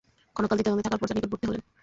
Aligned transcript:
ক্ষণকাল 0.35 0.55
দ্বিধাদ্বন্দ্বে 0.57 0.85
থাকার 0.87 0.99
পর 1.01 1.07
তার 1.09 1.17
নিকটবর্তী 1.17 1.45
হলেন। 1.47 1.61